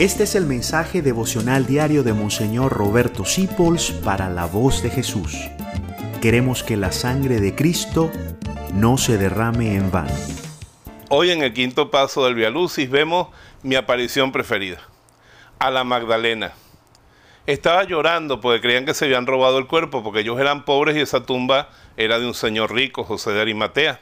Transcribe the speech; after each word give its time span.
Este 0.00 0.22
es 0.22 0.34
el 0.34 0.46
mensaje 0.46 1.02
devocional 1.02 1.66
diario 1.66 2.02
de 2.02 2.14
Monseñor 2.14 2.72
Roberto 2.72 3.26
Sipols 3.26 3.90
para 3.90 4.30
la 4.30 4.46
voz 4.46 4.82
de 4.82 4.88
Jesús. 4.88 5.36
Queremos 6.22 6.62
que 6.62 6.78
la 6.78 6.90
sangre 6.90 7.38
de 7.38 7.54
Cristo 7.54 8.10
no 8.72 8.96
se 8.96 9.18
derrame 9.18 9.74
en 9.74 9.90
vano. 9.90 10.14
Hoy 11.10 11.32
en 11.32 11.42
el 11.42 11.52
quinto 11.52 11.90
paso 11.90 12.24
del 12.24 12.34
Via 12.34 12.48
Lucis 12.48 12.88
vemos 12.88 13.28
mi 13.62 13.74
aparición 13.74 14.32
preferida, 14.32 14.78
a 15.58 15.70
la 15.70 15.84
Magdalena. 15.84 16.52
Estaba 17.44 17.84
llorando 17.84 18.40
porque 18.40 18.62
creían 18.62 18.86
que 18.86 18.94
se 18.94 19.04
habían 19.04 19.26
robado 19.26 19.58
el 19.58 19.66
cuerpo 19.66 20.02
porque 20.02 20.20
ellos 20.20 20.40
eran 20.40 20.64
pobres 20.64 20.96
y 20.96 21.00
esa 21.00 21.26
tumba 21.26 21.68
era 21.98 22.18
de 22.18 22.26
un 22.26 22.32
señor 22.32 22.72
rico, 22.72 23.04
José 23.04 23.32
de 23.32 23.42
Arimatea 23.42 24.00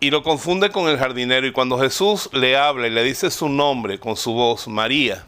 y 0.00 0.10
lo 0.10 0.22
confunde 0.22 0.70
con 0.70 0.88
el 0.88 0.98
jardinero. 0.98 1.46
Y 1.46 1.52
cuando 1.52 1.78
Jesús 1.78 2.30
le 2.32 2.56
habla 2.56 2.86
y 2.86 2.90
le 2.90 3.04
dice 3.04 3.30
su 3.30 3.48
nombre 3.48 4.00
con 4.00 4.16
su 4.16 4.32
voz, 4.32 4.66
María, 4.66 5.26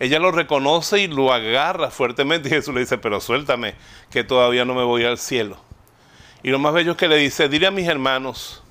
ella 0.00 0.18
lo 0.18 0.32
reconoce 0.32 1.00
y 1.00 1.06
lo 1.06 1.32
agarra 1.32 1.90
fuertemente. 1.90 2.48
Y 2.48 2.52
Jesús 2.52 2.74
le 2.74 2.80
dice, 2.80 2.98
pero 2.98 3.20
suéltame, 3.20 3.74
que 4.10 4.24
todavía 4.24 4.64
no 4.64 4.74
me 4.74 4.82
voy 4.82 5.04
al 5.04 5.18
cielo. 5.18 5.56
Y 6.42 6.50
lo 6.50 6.58
más 6.58 6.74
bello 6.74 6.92
es 6.92 6.96
que 6.96 7.08
le 7.08 7.16
dice, 7.16 7.48
dile 7.48 7.68
a 7.68 7.70
mis 7.70 7.88
hermanos 7.88 8.62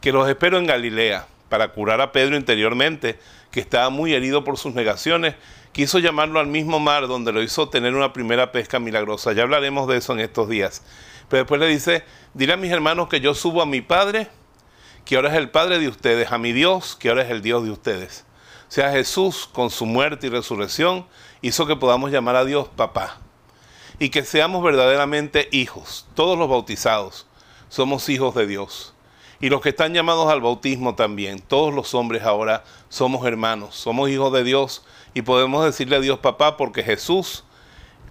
que 0.00 0.12
los 0.12 0.28
espero 0.28 0.58
en 0.58 0.66
Galilea 0.66 1.26
para 1.48 1.68
curar 1.68 2.00
a 2.00 2.12
Pedro 2.12 2.36
interiormente, 2.36 3.18
que 3.50 3.60
estaba 3.60 3.90
muy 3.90 4.14
herido 4.14 4.44
por 4.44 4.58
sus 4.58 4.74
negaciones. 4.74 5.34
Quiso 5.72 5.98
llamarlo 5.98 6.40
al 6.40 6.46
mismo 6.46 6.80
mar 6.80 7.08
donde 7.08 7.32
lo 7.32 7.42
hizo 7.42 7.68
tener 7.68 7.94
una 7.94 8.12
primera 8.12 8.52
pesca 8.52 8.78
milagrosa. 8.78 9.32
Ya 9.32 9.42
hablaremos 9.42 9.86
de 9.86 9.98
eso 9.98 10.12
en 10.14 10.20
estos 10.20 10.48
días. 10.48 10.82
Pero 11.28 11.42
después 11.42 11.60
le 11.60 11.66
dice, 11.66 12.04
dile 12.32 12.54
a 12.54 12.56
mis 12.56 12.72
hermanos 12.72 13.08
que 13.08 13.20
yo 13.20 13.34
subo 13.34 13.62
a 13.62 13.66
mi 13.66 13.80
Padre 13.80 14.28
que 15.08 15.16
ahora 15.16 15.30
es 15.30 15.36
el 15.36 15.48
Padre 15.48 15.78
de 15.78 15.88
ustedes, 15.88 16.32
a 16.32 16.36
mi 16.36 16.52
Dios, 16.52 16.94
que 16.94 17.08
ahora 17.08 17.22
es 17.22 17.30
el 17.30 17.40
Dios 17.40 17.64
de 17.64 17.70
ustedes. 17.70 18.26
O 18.68 18.70
sea, 18.70 18.90
Jesús, 18.90 19.48
con 19.50 19.70
su 19.70 19.86
muerte 19.86 20.26
y 20.26 20.30
resurrección, 20.30 21.06
hizo 21.40 21.66
que 21.66 21.76
podamos 21.76 22.10
llamar 22.10 22.36
a 22.36 22.44
Dios 22.44 22.68
papá. 22.68 23.16
Y 23.98 24.10
que 24.10 24.22
seamos 24.22 24.62
verdaderamente 24.62 25.48
hijos. 25.50 26.06
Todos 26.12 26.38
los 26.38 26.50
bautizados 26.50 27.26
somos 27.70 28.06
hijos 28.10 28.34
de 28.34 28.46
Dios. 28.46 28.92
Y 29.40 29.48
los 29.48 29.62
que 29.62 29.70
están 29.70 29.94
llamados 29.94 30.30
al 30.30 30.42
bautismo 30.42 30.94
también. 30.94 31.38
Todos 31.38 31.72
los 31.72 31.94
hombres 31.94 32.24
ahora 32.24 32.62
somos 32.90 33.26
hermanos, 33.26 33.76
somos 33.76 34.10
hijos 34.10 34.30
de 34.34 34.44
Dios. 34.44 34.84
Y 35.14 35.22
podemos 35.22 35.64
decirle 35.64 35.96
a 35.96 36.00
Dios 36.00 36.18
papá 36.18 36.58
porque 36.58 36.82
Jesús 36.82 37.44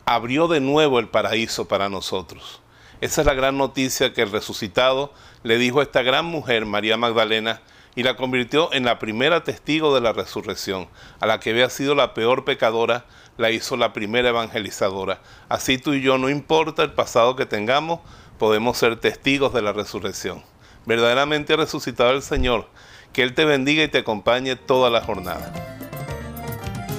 abrió 0.06 0.48
de 0.48 0.61
nuevo 0.61 0.98
el 0.98 1.09
paraíso 1.09 1.67
para 1.67 1.89
nosotros. 1.89 2.59
Esa 3.00 3.22
es 3.22 3.28
la 3.28 3.34
gran 3.34 3.58
noticia 3.58 4.14
que 4.14 4.23
el 4.23 4.31
resucitado 4.31 5.14
le 5.44 5.58
dijo 5.58 5.80
a 5.80 5.84
esta 5.84 6.02
gran 6.02 6.26
mujer, 6.26 6.66
María 6.66 6.98
Magdalena, 6.98 7.62
y 7.95 8.04
la 8.04 8.16
convirtió 8.16 8.73
en 8.73 8.86
la 8.86 9.00
primera 9.00 9.44
testigo 9.44 9.94
de 9.94 10.02
la 10.02 10.14
resurrección. 10.14 10.88
A 11.20 11.26
la 11.26 11.39
que 11.39 11.52
había 11.52 11.70
sido 11.70 11.95
la 11.95 12.14
peor 12.14 12.45
pecadora, 12.45 13.06
la 13.38 13.52
hizo 13.52 13.78
la 13.78 13.94
primera 13.94 14.30
evangelizadora. 14.30 15.20
Así 15.50 15.78
tú 15.78 15.94
y 15.94 16.02
yo, 16.02 16.17
no 16.17 16.30
importa 16.30 16.84
el 16.84 16.92
pasado 16.92 17.36
que 17.36 17.45
tengamos, 17.45 18.00
podemos 18.38 18.78
ser 18.78 19.00
testigos 19.00 19.54
de 19.54 19.61
la 19.61 19.73
resurrección. 19.73 20.44
Verdaderamente 20.86 21.56
resucitado 21.56 22.11
el 22.11 22.22
Señor. 22.22 22.67
Que 23.14 23.23
Él 23.23 23.34
te 23.34 23.45
bendiga 23.45 23.84
y 23.84 23.88
te 23.88 24.00
acompañe 24.00 24.56
toda 24.56 24.89
la 24.89 25.02
jornada. 25.02 25.52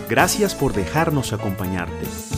Gracias 0.08 0.54
por 0.54 0.72
dejarnos 0.72 1.32
acompañarte. 1.32 2.37